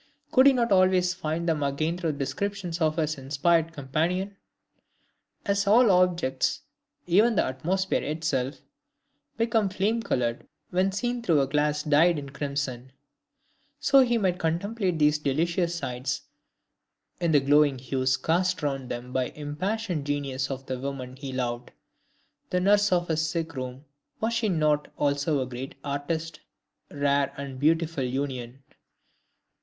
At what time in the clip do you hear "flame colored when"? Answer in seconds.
9.69-10.91